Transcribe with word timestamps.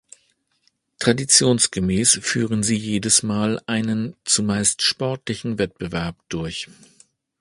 Traditionsgemäß 0.97 2.17
führen 2.23 2.63
sie 2.63 2.75
jedes 2.75 3.21
Mal 3.21 3.61
einen 3.67 4.15
zumeist 4.25 4.81
sportlichen 4.81 5.59
Wettbewerb 5.59 6.15
durch. 6.27 6.69